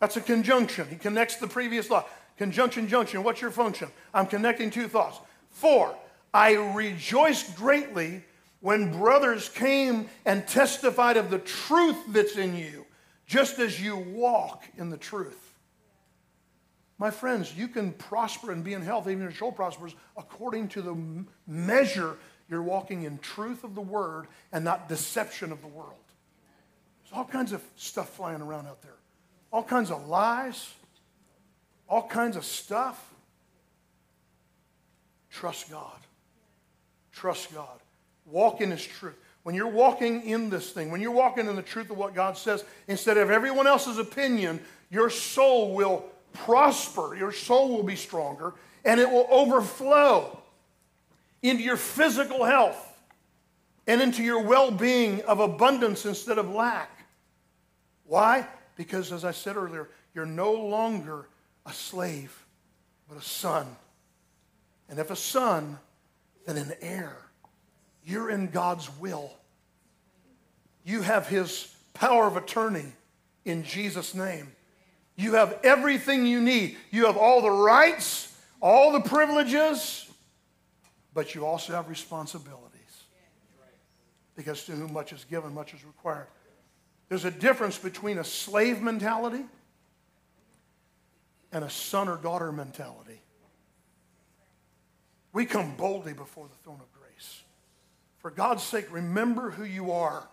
[0.01, 0.89] That's a conjunction.
[0.89, 2.09] He connects the previous thought.
[2.37, 3.23] Conjunction, junction.
[3.23, 3.89] What's your function?
[4.13, 5.19] I'm connecting two thoughts.
[5.51, 5.95] For.
[6.33, 8.25] I rejoiced greatly
[8.61, 12.87] when brothers came and testified of the truth that's in you,
[13.27, 15.44] just as you walk in the truth.
[17.05, 20.81] My friends, you can prosper and be in health, even your soul prospers, according to
[20.81, 20.97] the
[21.47, 22.17] measure
[22.49, 25.93] you're walking in truth of the word and not deception of the world.
[27.03, 28.97] There's all kinds of stuff flying around out there.
[29.53, 30.73] all kinds of lies,
[31.91, 33.13] all kinds of stuff.
[35.31, 36.01] Trust God.
[37.13, 37.81] Trust God.
[38.25, 39.19] Walk in His truth.
[39.43, 42.39] When you're walking in this thing, when you're walking in the truth of what God
[42.39, 44.59] says, instead of everyone else's opinion,
[44.91, 48.53] your soul will prosper, your soul will be stronger,
[48.85, 50.39] and it will overflow
[51.43, 52.93] into your physical health
[53.87, 56.91] and into your well being of abundance instead of lack.
[58.05, 58.47] Why?
[58.77, 61.27] Because, as I said earlier, you're no longer
[61.65, 62.45] a slave,
[63.09, 63.67] but a son.
[64.89, 65.79] And if a son,
[66.47, 67.17] then an heir.
[68.05, 69.33] You're in God's will.
[70.85, 72.93] You have his power of attorney
[73.45, 74.53] in Jesus' name.
[75.17, 76.77] You have everything you need.
[76.91, 80.11] You have all the rights, all the privileges,
[81.13, 82.71] but you also have responsibilities.
[84.37, 86.27] Because to whom much is given, much is required.
[87.09, 89.45] There's a difference between a slave mentality
[91.53, 93.21] and a son or daughter mentality.
[95.33, 97.43] We come boldly before the throne of grace.
[98.19, 100.27] For God's sake, remember who you are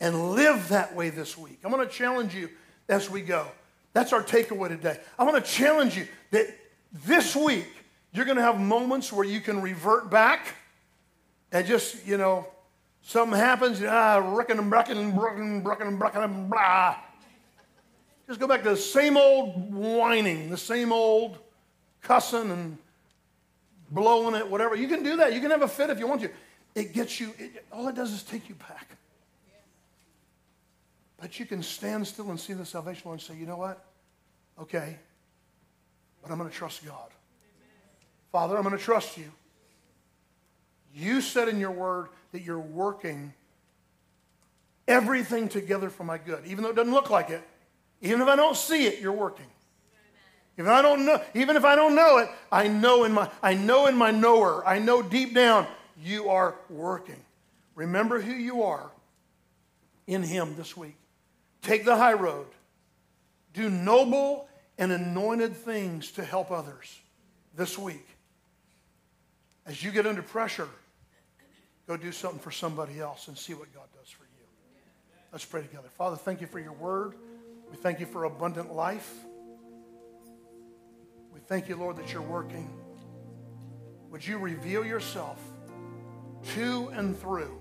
[0.00, 1.60] and live that way this week.
[1.64, 2.48] I'm going to challenge you
[2.88, 3.46] as we go.
[3.92, 4.98] That's our takeaway today.
[5.18, 6.46] I want to challenge you that
[6.92, 7.68] this week
[8.12, 10.54] you're going to have moments where you can revert back
[11.50, 12.46] and just, you know,
[13.02, 16.96] something happens, ah, reckon and brecken and brecken, brecken and brecken and blah.
[18.26, 21.38] Just go back to the same old whining, the same old
[22.00, 22.78] cussing and
[23.90, 24.74] blowing it, whatever.
[24.74, 25.34] You can do that.
[25.34, 26.30] You can have a fit if you want to.
[26.74, 28.96] It gets you, it, all it does is take you back.
[31.22, 33.84] But you can stand still and see the salvation Lord and say, you know what?
[34.60, 34.98] Okay,
[36.20, 37.10] but I'm going to trust God.
[38.32, 39.30] Father, I'm going to trust you.
[40.92, 43.32] You said in your word that you're working
[44.88, 47.42] everything together for my good, even though it doesn't look like it.
[48.00, 49.46] Even if I don't see it, you're working.
[50.56, 53.54] If I don't know, even if I don't know it, I know in my I
[53.54, 55.68] know in my knower, I know deep down
[56.02, 57.24] you are working.
[57.76, 58.90] Remember who you are
[60.08, 60.96] in him this week.
[61.62, 62.46] Take the high road.
[63.54, 64.48] Do noble
[64.78, 66.98] and anointed things to help others
[67.54, 68.06] this week.
[69.64, 70.68] As you get under pressure,
[71.86, 74.46] go do something for somebody else and see what God does for you.
[75.30, 75.88] Let's pray together.
[75.96, 77.14] Father, thank you for your word.
[77.70, 79.12] We thank you for abundant life.
[81.32, 82.68] We thank you, Lord, that you're working.
[84.10, 85.40] Would you reveal yourself
[86.54, 87.58] to and through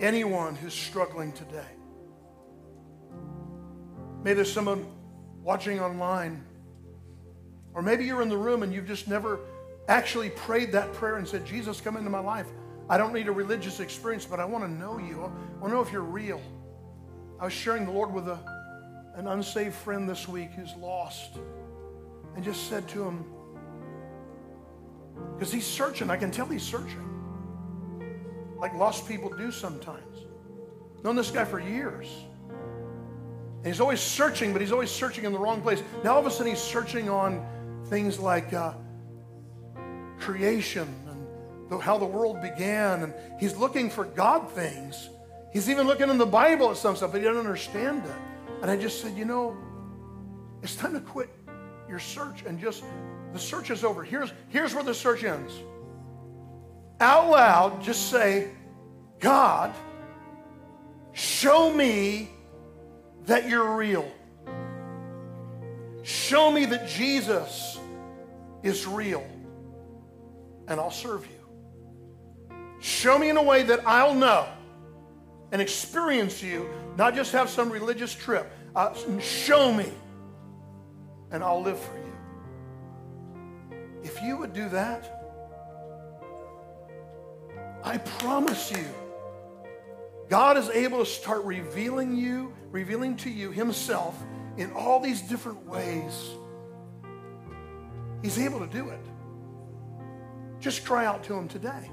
[0.00, 1.77] anyone who's struggling today?
[4.22, 4.86] Maybe there's someone
[5.42, 6.44] watching online,
[7.74, 9.40] or maybe you're in the room and you've just never
[9.88, 12.46] actually prayed that prayer and said, Jesus, come into my life.
[12.90, 15.22] I don't need a religious experience, but I want to know you.
[15.22, 16.40] I want to know if you're real.
[17.40, 18.38] I was sharing the Lord with a,
[19.14, 21.38] an unsaved friend this week who's lost
[22.34, 23.24] and just said to him,
[25.34, 27.04] because he's searching, I can tell he's searching,
[28.58, 30.26] like lost people do sometimes.
[31.04, 32.08] Known this guy for years.
[33.58, 35.82] And he's always searching, but he's always searching in the wrong place.
[36.04, 37.44] Now all of a sudden he's searching on
[37.86, 38.72] things like uh,
[40.18, 40.88] creation
[41.70, 45.10] and how the world began, and he's looking for God things.
[45.52, 48.62] He's even looking in the Bible at some stuff, but he doesn't understand it.
[48.62, 49.56] And I just said, you know,
[50.62, 51.30] it's time to quit
[51.88, 52.84] your search and just
[53.32, 54.02] the search is over.
[54.02, 55.52] Here's here's where the search ends.
[57.00, 58.50] Out loud, just say,
[59.20, 59.72] God,
[61.12, 62.30] show me
[63.28, 64.10] that you're real.
[66.02, 67.78] Show me that Jesus
[68.62, 69.24] is real,
[70.66, 72.56] and I'll serve you.
[72.80, 74.46] Show me in a way that I'll know
[75.52, 78.50] and experience you, not just have some religious trip.
[78.74, 79.90] Uh, show me,
[81.30, 82.12] and I'll live for you.
[84.02, 85.14] If you would do that,
[87.84, 88.84] I promise you,
[90.28, 94.20] God is able to start revealing you, revealing to you Himself
[94.56, 96.30] in all these different ways.
[98.22, 99.00] He's able to do it.
[100.60, 101.90] Just cry out to Him today.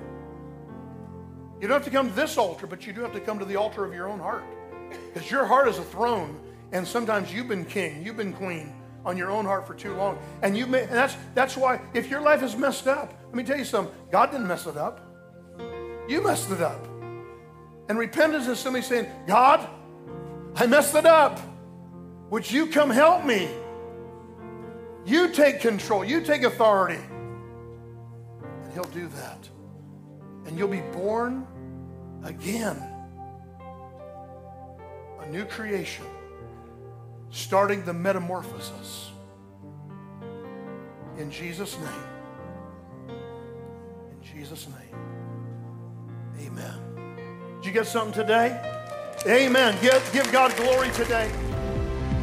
[1.61, 3.45] You don't have to come to this altar, but you do have to come to
[3.45, 4.43] the altar of your own heart.
[5.13, 6.39] Because your heart is a throne,
[6.71, 8.73] and sometimes you've been king, you've been queen
[9.05, 10.17] on your own heart for too long.
[10.41, 13.43] And you may, and that's that's why if your life is messed up, let me
[13.43, 15.01] tell you something, God didn't mess it up.
[16.07, 16.85] You messed it up.
[17.87, 19.67] And repentance is somebody saying, God,
[20.55, 21.39] I messed it up.
[22.29, 23.49] Would you come help me?
[25.05, 27.01] You take control, you take authority.
[28.63, 29.49] And He'll do that
[30.45, 31.45] and you'll be born
[32.23, 32.81] again.
[35.21, 36.05] A new creation,
[37.31, 39.11] starting the metamorphosis.
[41.17, 43.15] In Jesus' name.
[44.11, 46.47] In Jesus' name.
[46.47, 47.57] Amen.
[47.57, 48.74] Did you get something today?
[49.27, 49.75] Amen.
[49.81, 51.31] Give, give God glory today.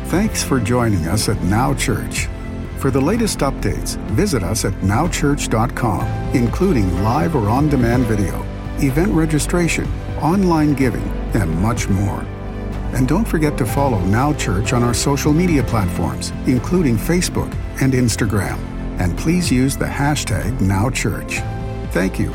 [0.07, 2.29] Thanks for joining us at Now Church.
[2.79, 8.43] For the latest updates, visit us at nowchurch.com, including live or on demand video,
[8.79, 9.87] event registration,
[10.21, 12.21] online giving, and much more.
[12.95, 17.95] And don't forget to follow Now Church on our social media platforms, including Facebook and
[17.95, 18.59] Instagram.
[19.01, 21.41] And please use the hashtag NowChurch.
[21.93, 22.33] Thank you